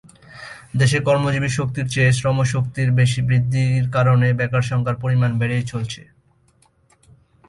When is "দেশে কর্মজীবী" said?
0.75-1.49